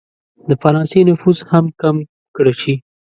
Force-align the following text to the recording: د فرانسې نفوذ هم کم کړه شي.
د 0.47 0.49
فرانسې 0.61 0.99
نفوذ 1.09 1.37
هم 1.51 1.65
کم 1.81 1.95
کړه 2.35 2.53
شي. 2.61 2.73